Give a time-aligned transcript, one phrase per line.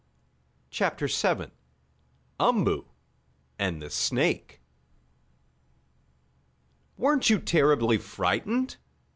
[0.71, 1.51] CHAPTER VII
[2.39, 2.85] UMBOO
[3.59, 4.59] AND THE SNAKE
[6.97, 8.77] "Weren't you terribly frightened?"